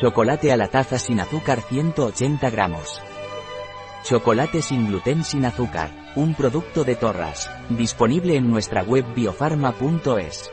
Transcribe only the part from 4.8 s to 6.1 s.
gluten sin azúcar,